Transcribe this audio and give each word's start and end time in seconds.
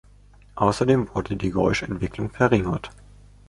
Außerdem 0.55 1.13
wurde 1.13 1.35
die 1.37 1.51
Geräuschentwicklung 1.51 2.31
verringert. 2.31 2.89